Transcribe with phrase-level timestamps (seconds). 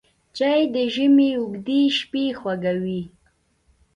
[0.37, 3.01] چای د ژمي اوږدې شپې خوږوي